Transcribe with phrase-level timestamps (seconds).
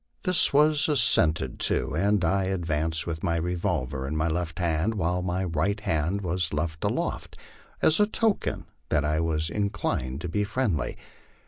[0.23, 5.21] This was assented to, and I advanced with my revolver in my left hand, while
[5.21, 7.37] my right hand was held aloft
[7.83, 10.97] as a token that I was inclined to be friendly.